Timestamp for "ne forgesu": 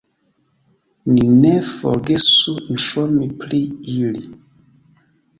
1.41-2.53